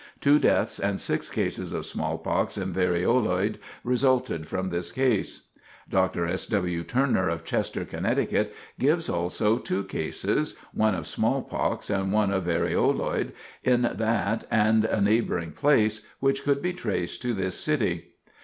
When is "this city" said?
17.35-18.13